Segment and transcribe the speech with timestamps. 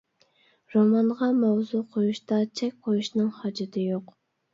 [0.75, 4.09] رومانغا ماۋزۇ قويۇشتا چەك قويۇشنىڭ ھاجىتى يوق.